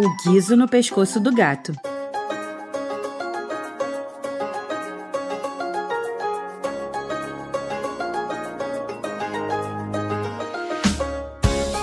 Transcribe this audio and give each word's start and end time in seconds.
O 0.00 0.14
guiso 0.22 0.54
no 0.54 0.68
pescoço 0.68 1.18
do 1.18 1.34
gato. 1.34 1.74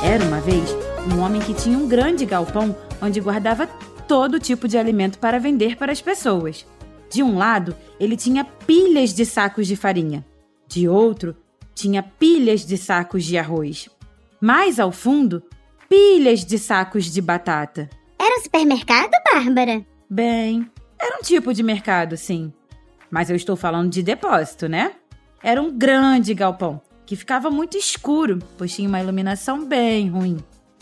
Era 0.02 0.24
uma 0.24 0.40
vez 0.40 0.70
um 1.14 1.20
homem 1.20 1.42
que 1.42 1.54
tinha 1.54 1.78
um 1.78 1.90
grande 1.90 2.26
galpão 2.26 2.74
onde 3.02 3.20
guardava 3.20 3.68
todo 4.08 4.40
tipo 4.40 4.66
de 4.66 4.78
alimento 4.78 5.20
para 5.20 5.38
vender 5.38 5.76
para 5.76 5.92
as 5.92 6.02
pessoas. 6.02 6.66
De 7.12 7.22
um 7.22 7.38
lado, 7.38 7.76
ele 8.00 8.16
tinha 8.16 8.46
pilhas 8.46 9.14
de 9.14 9.26
sacos 9.26 9.68
de 9.68 9.76
farinha. 9.76 10.26
De 10.70 10.88
outro, 10.88 11.36
tinha 11.74 12.02
pilhas 12.02 12.66
de 12.66 12.78
sacos 12.78 13.26
de 13.26 13.38
arroz. 13.38 13.90
Mais 14.40 14.80
ao 14.80 14.94
fundo, 14.94 15.44
pilhas 15.90 16.46
de 16.46 16.58
sacos 16.58 17.12
de 17.12 17.22
batata. 17.22 17.90
Era 18.36 18.42
um 18.42 18.44
supermercado, 18.44 19.12
Bárbara? 19.32 19.86
Bem, 20.10 20.70
era 21.00 21.18
um 21.18 21.22
tipo 21.22 21.54
de 21.54 21.64
mercado, 21.64 22.18
sim. 22.18 22.52
Mas 23.10 23.30
eu 23.30 23.36
estou 23.36 23.56
falando 23.56 23.90
de 23.90 24.04
depósito, 24.04 24.68
né? 24.68 24.92
Era 25.42 25.62
um 25.62 25.72
grande 25.72 26.34
galpão 26.34 26.82
que 27.06 27.16
ficava 27.16 27.50
muito 27.50 27.78
escuro, 27.78 28.40
pois 28.58 28.76
tinha 28.76 28.90
uma 28.90 29.00
iluminação 29.00 29.64
bem 29.64 30.10
ruim. 30.10 30.38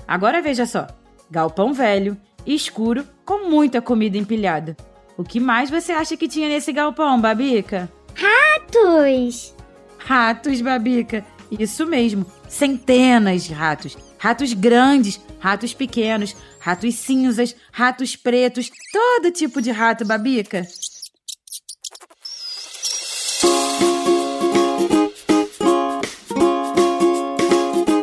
Agora 0.08 0.42
veja 0.42 0.66
só: 0.66 0.88
galpão 1.30 1.74
velho, 1.74 2.18
escuro, 2.44 3.06
com 3.24 3.48
muita 3.48 3.84
comida 3.84 4.18
empilhada. 4.18 4.76
O 5.16 5.24
que 5.24 5.40
mais 5.40 5.70
você 5.70 5.92
acha 5.92 6.18
que 6.18 6.28
tinha 6.28 6.50
nesse 6.50 6.74
galpão, 6.74 7.22
Babica? 7.22 7.88
Ratos! 8.16 9.56
Ratos, 10.00 10.60
Babica. 10.60 11.24
Isso 11.52 11.86
mesmo. 11.86 12.26
Centenas 12.48 13.44
de 13.44 13.54
ratos. 13.54 13.96
Ratos 14.24 14.54
grandes, 14.54 15.20
ratos 15.38 15.74
pequenos, 15.74 16.34
ratos 16.58 16.96
cinzas, 16.96 17.54
ratos 17.74 18.16
pretos, 18.16 18.72
todo 18.94 19.30
tipo 19.34 19.62
de 19.62 19.70
rato, 19.70 20.06
Babica. 20.06 20.66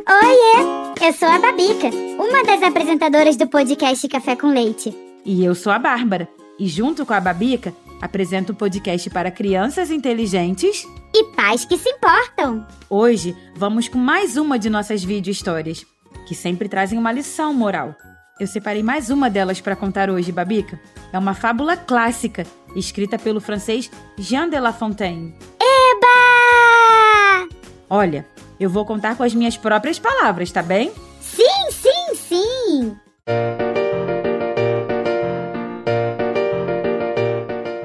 Oiê! 0.06 1.06
Eu 1.06 1.12
sou 1.14 1.26
a 1.26 1.38
Babica, 1.38 1.88
uma 2.18 2.44
das 2.44 2.62
apresentadoras 2.64 3.36
do 3.36 3.48
podcast 3.48 4.06
Café 4.06 4.36
com 4.36 4.48
Leite. 4.48 4.94
E 5.24 5.42
eu 5.42 5.54
sou 5.54 5.72
a 5.72 5.78
Bárbara. 5.78 6.28
E 6.58 6.66
junto 6.66 7.06
com 7.06 7.14
a 7.14 7.20
Babica, 7.20 7.74
apresento 7.98 8.52
o 8.52 8.56
podcast 8.56 9.08
para 9.08 9.30
crianças 9.30 9.91
inteligentes 9.91 10.86
E 11.14 11.24
pais 11.34 11.64
que 11.64 11.78
se 11.78 11.88
importam. 11.88 12.66
Hoje 12.91 13.34
vamos 13.56 13.88
com 13.88 13.96
mais 13.96 14.36
uma 14.36 14.58
de 14.58 14.68
nossas 14.68 15.02
vídeo 15.02 15.30
histórias, 15.30 15.86
que 16.27 16.34
sempre 16.34 16.69
trazem 16.69 16.98
uma 16.98 17.12
lição 17.12 17.53
moral. 17.53 17.94
Eu 18.39 18.47
separei 18.47 18.83
mais 18.83 19.11
uma 19.11 19.28
delas 19.28 19.61
para 19.61 19.77
contar 19.77 20.08
hoje, 20.08 20.33
Babica. 20.33 20.80
É 21.12 21.19
uma 21.19 21.34
fábula 21.34 21.77
clássica, 21.77 22.47
escrita 22.75 23.19
pelo 23.19 23.41
francês 23.41 23.91
Jean 24.16 24.48
de 24.48 24.58
La 24.58 24.72
Fontaine. 24.72 25.36
Eba! 25.61 27.48
Olha, 27.88 28.27
eu 28.58 28.70
vou 28.70 28.86
contar 28.86 29.16
com 29.16 29.22
as 29.22 29.34
minhas 29.34 29.56
próprias 29.56 29.98
palavras, 29.98 30.50
tá 30.50 30.62
bem? 30.62 30.91
Sim, 31.20 31.70
sim, 31.70 32.14
sim! 32.14 32.97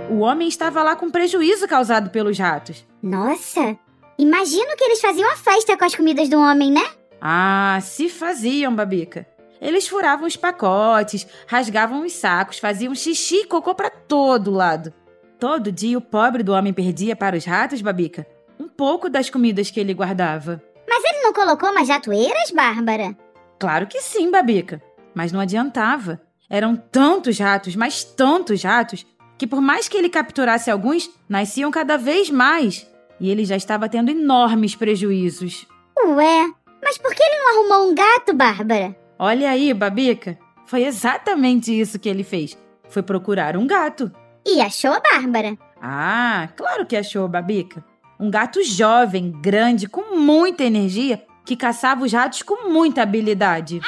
O 0.09 0.20
homem 0.20 0.48
estava 0.48 0.81
lá 0.81 0.96
com 0.96 1.09
prejuízo 1.09 1.68
causado 1.68 2.09
pelos 2.09 2.40
ratos. 2.40 2.86
Nossa! 3.03 3.78
Imagino 4.18 4.76
que 4.78 4.84
eles 4.86 5.02
faziam 5.02 5.30
a 5.30 5.36
festa 5.36 5.76
com 5.78 5.84
as 5.84 5.94
comidas 5.94 6.30
do 6.30 6.40
homem, 6.40 6.72
né? 6.72 6.86
Ah, 7.28 7.80
se 7.81 8.08
faziam, 8.08 8.76
Babica. 8.76 9.26
Eles 9.59 9.88
furavam 9.88 10.28
os 10.28 10.36
pacotes, 10.36 11.26
rasgavam 11.48 12.06
os 12.06 12.14
sacos, 12.14 12.59
faziam 12.59 12.94
xixi 12.94 13.38
e 13.38 13.48
cocô 13.48 13.73
para 13.73 13.90
todo 13.90 14.52
lado. 14.52 14.94
Todo 15.40 15.72
dia 15.72 15.98
o 15.98 16.02
pobre 16.02 16.44
do 16.44 16.53
homem 16.53 16.72
perdia 16.72 17.16
para 17.16 17.35
os 17.35 17.44
ratos, 17.44 17.81
Babica, 17.81 18.28
um 18.59 18.68
pouco 18.68 19.09
das 19.09 19.28
comidas 19.28 19.72
que 19.72 19.80
ele 19.80 19.91
guardava. 19.91 20.62
Mas 20.88 21.03
ele 21.03 21.24
não 21.24 21.34
colocou 21.34 21.72
umas 21.72 21.90
ratoeiras, 21.90 22.52
Bárbara? 22.52 23.18
Claro 23.58 23.88
que 23.88 24.02
sim, 24.02 24.30
Babica, 24.30 24.80
mas 25.16 25.31
não 25.31 25.40
adiantava. 25.40 26.22
Eram 26.47 26.75
tantos 26.75 27.40
ratos, 27.40 27.75
mas 27.75 28.03
tantos 28.03 28.62
ratos, 28.62 29.03
que 29.35 29.47
por 29.47 29.62
mais 29.62 29.88
que 29.88 29.97
ele 29.97 30.09
capturasse 30.09 30.69
alguns, 30.69 31.09
nasciam 31.28 31.72
cada 31.72 31.97
vez 31.97 32.30
mais. 32.30 32.88
E 33.19 33.31
ele 33.31 33.46
já 33.46 33.56
estava 33.56 33.90
tendo 33.90 34.12
enormes 34.12 34.75
prejuízos. 34.75 35.66
Ué, 35.97 36.53
mas 36.85 37.00
por 37.00 37.16
que 37.16 37.23
ele 37.23 37.40
não 37.40 37.50
arrumou 37.50 37.91
um 37.91 37.96
gato, 37.96 38.31
Bárbara? 38.31 38.96
Olha 39.18 39.50
aí, 39.50 39.73
Babica, 39.73 40.38
foi 40.68 40.84
exatamente 40.84 41.78
isso 41.78 41.97
que 41.97 42.07
ele 42.07 42.23
fez. 42.23 42.56
Foi 42.88 43.01
procurar 43.01 43.57
um 43.57 43.66
gato. 43.66 44.12
E 44.46 44.62
achou 44.62 44.94
a 44.94 45.00
Bárbara. 45.00 45.57
Ah, 45.81 46.47
claro 46.56 46.85
que 46.85 46.96
achou, 46.96 47.28
Babica. 47.28 47.84
Um 48.19 48.29
gato 48.29 48.63
jovem, 48.63 49.31
grande, 49.31 49.90
com 49.90 50.16
muita 50.16 50.63
energia, 50.63 51.25
que 51.44 51.56
caçava 51.56 52.06
os 52.06 52.13
ratos 52.13 52.44
com 52.44 52.69
muita 52.69 53.02
habilidade. 53.02 53.81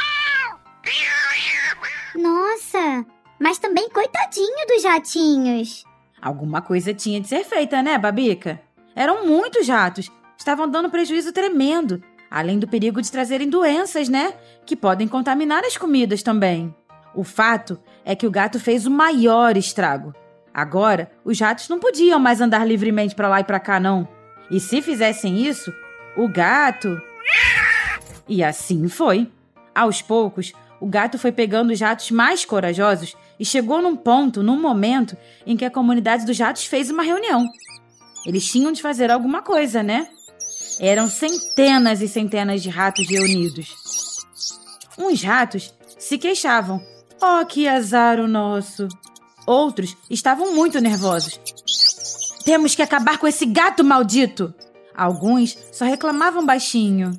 Nossa, 2.16 3.06
mas 3.40 3.60
também 3.60 3.88
coitadinho 3.90 4.68
dos 4.68 4.84
ratinhos. 4.84 5.86
Alguma 6.20 6.64
coisa 6.64 6.96
tinha 6.96 7.22
de 7.22 7.28
ser 7.28 7.44
feita, 7.44 7.84
né, 7.84 7.96
Babica? 8.00 8.60
Eram 8.96 9.24
muitos 9.24 9.68
ratos, 9.68 10.12
estavam 10.36 10.68
dando 10.68 10.90
prejuízo 10.90 11.32
tremendo, 11.32 12.02
além 12.30 12.60
do 12.60 12.68
perigo 12.68 13.02
de 13.02 13.12
trazerem 13.12 13.50
doenças, 13.50 14.10
né? 14.10 14.34
Que 14.66 14.76
podem 14.76 15.08
contaminar 15.08 15.64
as 15.64 15.78
comidas 15.78 16.22
também. 16.22 16.74
O 17.16 17.24
fato 17.24 17.80
é 18.06 18.16
que 18.16 18.28
o 18.28 18.32
gato 18.32 18.60
fez 18.60 18.86
o 18.86 18.92
maior 18.92 19.58
estrago. 19.58 20.14
Agora, 20.54 21.12
os 21.24 21.40
ratos 21.40 21.70
não 21.70 21.80
podiam 21.80 22.20
mais 22.20 22.42
andar 22.42 22.66
livremente 22.68 23.16
para 23.16 23.28
lá 23.28 23.40
e 23.40 23.44
para 23.44 23.60
cá, 23.60 23.80
não. 23.80 24.08
E 24.50 24.60
se 24.60 24.82
fizessem 24.82 25.46
isso, 25.46 25.74
o 26.16 26.28
gato. 26.28 27.00
E 28.28 28.44
assim 28.44 28.88
foi. 28.88 29.32
Aos 29.74 30.02
poucos, 30.02 30.54
o 30.80 30.88
gato 30.88 31.20
foi 31.20 31.32
pegando 31.32 31.72
os 31.72 31.80
ratos 31.80 32.10
mais 32.12 32.44
corajosos 32.44 33.16
e 33.40 33.46
chegou 33.46 33.82
num 33.82 33.96
ponto, 33.96 34.42
num 34.42 34.60
momento, 34.60 35.16
em 35.46 35.56
que 35.56 35.66
a 35.66 35.72
comunidade 35.72 36.26
dos 36.26 36.40
ratos 36.40 36.66
fez 36.66 36.90
uma 36.90 37.04
reunião. 37.04 37.46
Eles 38.26 38.46
tinham 38.46 38.72
de 38.72 38.82
fazer 38.82 39.12
alguma 39.12 39.42
coisa, 39.42 39.84
né? 39.84 40.08
Eram 40.80 41.08
centenas 41.10 42.02
e 42.02 42.08
centenas 42.08 42.62
de 42.62 42.70
ratos 42.70 43.08
reunidos. 43.08 43.76
Uns 44.98 45.22
ratos 45.24 45.74
se 45.98 46.18
queixavam. 46.18 46.82
Oh, 47.22 47.46
que 47.46 47.68
azar 47.68 48.20
o 48.20 48.28
nosso! 48.28 48.88
Outros 49.46 49.98
estavam 50.10 50.54
muito 50.54 50.80
nervosos. 50.80 51.40
Temos 52.46 52.76
que 52.76 52.82
acabar 52.82 53.18
com 53.18 53.28
esse 53.28 53.46
gato 53.46 53.84
maldito! 53.84 54.54
Alguns 54.96 55.58
só 55.72 55.86
reclamavam 55.86 56.46
baixinho. 56.46 57.12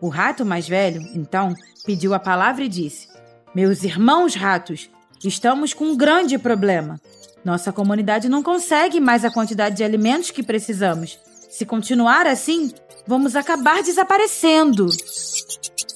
O 0.00 0.08
rato 0.08 0.44
mais 0.44 0.68
velho, 0.68 1.00
então, 1.14 1.54
pediu 1.84 2.14
a 2.14 2.18
palavra 2.18 2.64
e 2.64 2.68
disse: 2.68 3.08
Meus 3.54 3.82
irmãos 3.82 4.34
ratos, 4.34 4.90
estamos 5.24 5.72
com 5.72 5.84
um 5.84 5.96
grande 5.96 6.38
problema. 6.38 7.00
Nossa 7.44 7.72
comunidade 7.72 8.28
não 8.28 8.42
consegue 8.42 9.00
mais 9.00 9.24
a 9.24 9.30
quantidade 9.30 9.76
de 9.76 9.84
alimentos 9.84 10.30
que 10.30 10.42
precisamos. 10.42 11.18
Se 11.48 11.64
continuar 11.64 12.26
assim, 12.26 12.72
vamos 13.06 13.36
acabar 13.36 13.82
desaparecendo. 13.82 14.86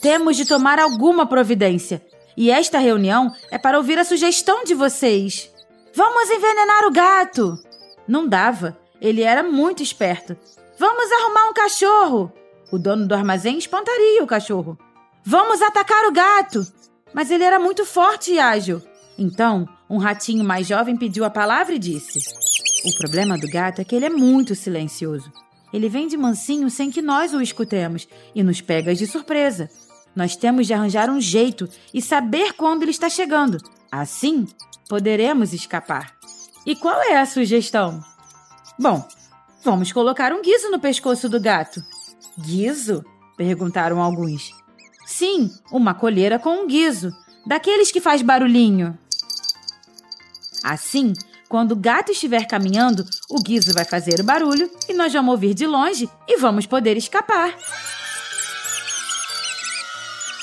Temos 0.01 0.37
de 0.37 0.47
tomar 0.47 0.79
alguma 0.79 1.27
providência. 1.27 2.03
E 2.37 2.51
esta 2.51 2.79
reunião 2.79 3.35
é 3.51 3.59
para 3.59 3.77
ouvir 3.77 3.99
a 3.99 4.05
sugestão 4.05 4.65
de 4.65 4.75
vocês. 4.75 5.51
Vamos 5.95 6.31
envenenar 6.31 6.87
o 6.87 6.91
gato! 6.91 7.59
Não 8.07 8.27
dava. 8.27 8.79
Ele 9.01 9.23
era 9.23 9.43
muito 9.43 9.83
esperto. 9.83 10.37
Vamos 10.79 11.11
arrumar 11.13 11.51
um 11.51 11.53
cachorro! 11.53 12.33
O 12.73 12.79
dono 12.79 13.07
do 13.07 13.15
armazém 13.15 13.59
espantaria 13.59 14.23
o 14.23 14.27
cachorro. 14.27 14.79
Vamos 15.25 15.61
atacar 15.61 16.07
o 16.07 16.13
gato! 16.13 16.65
Mas 17.13 17.31
ele 17.31 17.45
era 17.45 17.59
muito 17.59 17.85
forte 17.85 18.33
e 18.33 18.39
ágil. 18.39 18.81
Então, 19.19 19.69
um 19.89 19.99
ratinho 19.99 20.45
mais 20.45 20.67
jovem 20.67 20.97
pediu 20.97 21.25
a 21.25 21.31
palavra 21.31 21.75
e 21.75 21.79
disse: 21.79 22.21
O 22.85 22.97
problema 22.97 23.37
do 23.37 23.47
gato 23.49 23.81
é 23.81 23.85
que 23.85 23.95
ele 23.95 24.07
é 24.07 24.11
muito 24.11 24.55
silencioso. 24.55 25.31
Ele 25.73 25.89
vem 25.89 26.09
de 26.09 26.17
mansinho 26.17 26.71
sem 26.71 26.91
que 26.91 27.03
nós 27.03 27.35
o 27.35 27.41
escutemos 27.41 28.09
e 28.35 28.43
nos 28.43 28.61
pega 28.61 28.95
de 28.95 29.07
surpresa. 29.07 29.69
Nós 30.17 30.35
temos 30.35 30.67
de 30.67 30.73
arranjar 30.73 31.11
um 31.11 31.21
jeito 31.21 31.69
e 31.93 32.01
saber 32.01 32.55
quando 32.55 32.83
ele 32.83 32.91
está 32.91 33.09
chegando. 33.09 33.59
Assim, 33.93 34.47
poderemos 34.89 35.53
escapar. 35.53 36.17
E 36.67 36.75
qual 36.75 37.01
é 37.03 37.19
a 37.19 37.27
sugestão? 37.27 38.03
Bom, 38.79 39.07
vamos 39.63 39.93
colocar 39.93 40.33
um 40.33 40.43
guiso 40.43 40.71
no 40.71 40.81
pescoço 40.81 41.29
do 41.29 41.41
gato. 41.41 41.83
Guizo? 42.39 43.05
perguntaram 43.37 44.03
alguns. 44.03 44.53
Sim, 45.07 45.51
uma 45.73 45.95
colheira 45.95 46.39
com 46.39 46.63
um 46.63 46.67
guizo, 46.67 47.11
daqueles 47.47 47.91
que 47.91 48.01
faz 48.01 48.23
barulhinho. 48.23 48.99
Assim, 50.63 51.13
quando 51.51 51.73
o 51.73 51.77
gato 51.77 52.13
estiver 52.13 52.47
caminhando, 52.47 53.05
o 53.29 53.43
guizo 53.43 53.75
vai 53.75 53.85
fazer 53.85 54.21
o 54.21 54.25
barulho 54.25 54.71
e 54.89 54.95
nós 54.95 55.13
vamos 55.13 55.33
ouvir 55.33 55.53
de 55.53 55.67
longe 55.67 56.09
e 56.29 56.37
vamos 56.37 56.65
poder 56.65 56.97
escapar. 56.97 57.57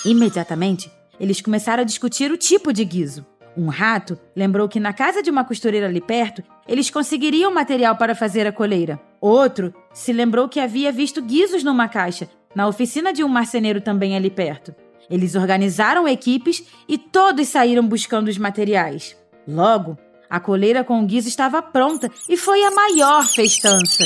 Imediatamente, 0.04 0.92
eles 1.18 1.40
começaram 1.40 1.82
a 1.82 1.86
discutir 1.86 2.30
o 2.30 2.36
tipo 2.36 2.74
de 2.74 2.84
guizo. 2.84 3.26
Um 3.56 3.70
rato 3.70 4.20
lembrou 4.36 4.68
que 4.68 4.82
na 4.82 4.92
casa 4.92 5.24
de 5.24 5.32
uma 5.32 5.46
costureira 5.46 5.88
ali 5.88 6.02
perto 6.02 6.44
eles 6.68 6.90
conseguiriam 6.90 7.54
material 7.54 7.96
para 7.96 8.14
fazer 8.14 8.46
a 8.46 8.52
coleira. 8.52 9.00
Outro 9.22 9.74
se 9.94 10.12
lembrou 10.12 10.50
que 10.50 10.60
havia 10.60 10.92
visto 10.92 11.22
guizos 11.22 11.64
numa 11.64 11.88
caixa, 11.88 12.30
na 12.54 12.68
oficina 12.68 13.14
de 13.14 13.24
um 13.24 13.30
marceneiro 13.30 13.80
também 13.80 14.14
ali 14.14 14.30
perto. 14.30 14.76
Eles 15.10 15.36
organizaram 15.36 16.06
equipes 16.06 16.66
e 16.86 16.98
todos 16.98 17.48
saíram 17.48 17.88
buscando 17.88 18.28
os 18.28 18.38
materiais. 18.38 19.16
Logo, 19.48 19.98
a 20.30 20.40
coleira 20.40 20.84
com 20.84 21.02
o 21.02 21.06
guiso 21.06 21.28
estava 21.28 21.62
pronta 21.62 22.12
e 22.28 22.38
foi 22.38 22.64
a 22.64 22.72
maior 22.72 23.26
festança. 23.26 24.04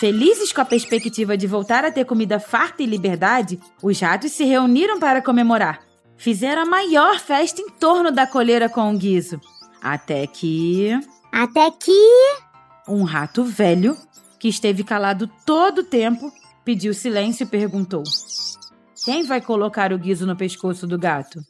Felizes 0.00 0.50
com 0.50 0.62
a 0.62 0.64
perspectiva 0.64 1.36
de 1.36 1.46
voltar 1.46 1.84
a 1.84 1.90
ter 1.90 2.06
comida 2.06 2.40
farta 2.40 2.82
e 2.82 2.86
liberdade, 2.86 3.60
os 3.82 4.00
ratos 4.00 4.32
se 4.32 4.44
reuniram 4.44 4.98
para 4.98 5.20
comemorar. 5.20 5.82
Fizeram 6.16 6.62
a 6.62 6.66
maior 6.66 7.18
festa 7.18 7.60
em 7.60 7.68
torno 7.68 8.10
da 8.10 8.26
coleira 8.26 8.68
com 8.68 8.94
o 8.94 8.96
guiso. 8.96 9.38
Até 9.80 10.26
que. 10.26 10.98
Até 11.30 11.70
que. 11.70 11.92
Um 12.88 13.04
rato 13.04 13.44
velho, 13.44 13.96
que 14.38 14.48
esteve 14.48 14.82
calado 14.82 15.30
todo 15.44 15.80
o 15.80 15.84
tempo, 15.84 16.32
pediu 16.64 16.94
silêncio 16.94 17.44
e 17.44 17.46
perguntou: 17.46 18.02
Quem 19.02 19.22
vai 19.22 19.40
colocar 19.40 19.92
o 19.92 19.98
guiso 19.98 20.26
no 20.26 20.36
pescoço 20.36 20.86
do 20.86 20.98
gato? 20.98 21.40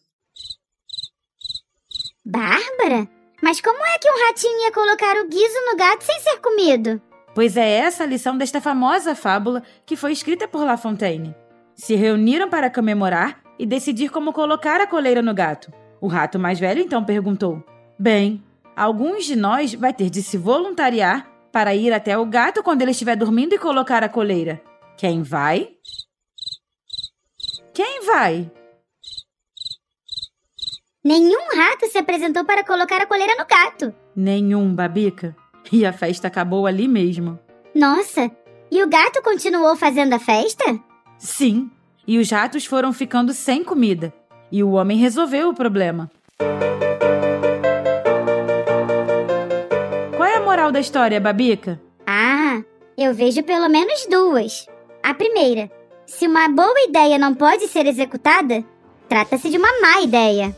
Bárbara? 2.24 3.08
Mas 3.42 3.60
como 3.60 3.84
é 3.84 3.98
que 3.98 4.08
um 4.08 4.26
ratinho 4.26 4.60
ia 4.60 4.72
colocar 4.72 5.16
o 5.16 5.28
guiso 5.28 5.58
no 5.66 5.76
gato 5.76 6.04
sem 6.04 6.20
ser 6.20 6.38
comido? 6.38 7.02
Pois 7.34 7.56
é 7.56 7.68
essa 7.68 8.04
a 8.04 8.06
lição 8.06 8.38
desta 8.38 8.60
famosa 8.60 9.16
fábula 9.16 9.64
que 9.84 9.96
foi 9.96 10.12
escrita 10.12 10.46
por 10.46 10.64
La 10.64 10.76
Fontaine. 10.76 11.34
Se 11.74 11.96
reuniram 11.96 12.48
para 12.48 12.70
comemorar 12.70 13.42
e 13.58 13.66
decidir 13.66 14.10
como 14.10 14.32
colocar 14.32 14.80
a 14.80 14.86
coleira 14.86 15.20
no 15.20 15.34
gato. 15.34 15.72
O 16.00 16.06
rato 16.06 16.38
mais 16.38 16.60
velho 16.60 16.80
então 16.80 17.04
perguntou: 17.04 17.64
Bem, 17.98 18.44
alguns 18.76 19.24
de 19.24 19.34
nós 19.34 19.74
vai 19.74 19.92
ter 19.92 20.08
de 20.08 20.22
se 20.22 20.36
voluntariar 20.36 21.28
para 21.50 21.74
ir 21.74 21.92
até 21.92 22.16
o 22.16 22.26
gato 22.26 22.62
quando 22.62 22.82
ele 22.82 22.92
estiver 22.92 23.16
dormindo 23.16 23.54
e 23.54 23.58
colocar 23.58 24.04
a 24.04 24.08
coleira. 24.08 24.62
Quem 24.96 25.22
vai? 25.22 25.70
Vai? 28.12 28.50
Nenhum 31.04 31.56
rato 31.56 31.86
se 31.86 31.96
apresentou 31.96 32.44
para 32.44 32.64
colocar 32.64 33.00
a 33.00 33.06
coleira 33.06 33.36
no 33.36 33.46
gato. 33.46 33.94
Nenhum, 34.16 34.74
Babica. 34.74 35.36
E 35.70 35.86
a 35.86 35.92
festa 35.92 36.26
acabou 36.26 36.66
ali 36.66 36.88
mesmo. 36.88 37.38
Nossa, 37.72 38.28
e 38.68 38.82
o 38.82 38.88
gato 38.88 39.22
continuou 39.22 39.76
fazendo 39.76 40.12
a 40.14 40.18
festa? 40.18 40.78
Sim, 41.18 41.70
e 42.04 42.18
os 42.18 42.28
ratos 42.30 42.66
foram 42.66 42.92
ficando 42.92 43.32
sem 43.32 43.62
comida. 43.62 44.12
E 44.50 44.64
o 44.64 44.72
homem 44.72 44.98
resolveu 44.98 45.48
o 45.48 45.54
problema. 45.54 46.10
Qual 50.16 50.28
é 50.28 50.34
a 50.34 50.40
moral 50.40 50.72
da 50.72 50.80
história, 50.80 51.20
Babica? 51.20 51.80
Ah, 52.04 52.60
eu 52.98 53.14
vejo 53.14 53.44
pelo 53.44 53.68
menos 53.68 54.04
duas. 54.10 54.66
A 55.00 55.14
primeira, 55.14 55.70
se 56.10 56.26
uma 56.26 56.48
boa 56.48 56.74
ideia 56.88 57.16
não 57.16 57.32
pode 57.32 57.68
ser 57.68 57.86
executada, 57.86 58.64
trata-se 59.08 59.48
de 59.48 59.56
uma 59.56 59.80
má 59.80 60.00
ideia. 60.00 60.54